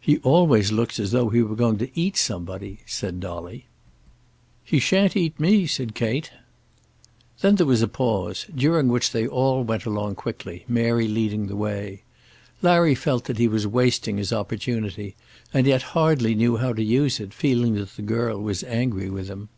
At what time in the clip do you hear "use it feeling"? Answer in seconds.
16.82-17.74